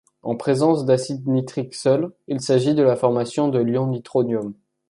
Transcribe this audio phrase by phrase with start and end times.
[0.23, 4.55] En présence d'acide nitrique seul, il s'agit de la formation de l'ion nitronium.